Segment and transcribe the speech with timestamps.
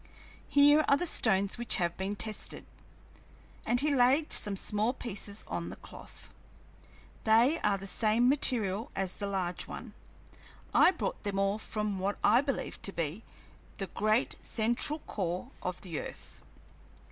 [0.49, 2.65] Here are the stones which have been tested."
[3.67, 6.33] And he laid some small pieces on the cloth.
[7.23, 9.93] "They are of the same material as the large one.
[10.73, 13.23] I brought them all from what I believe to be
[13.77, 16.41] the great central core of the earth."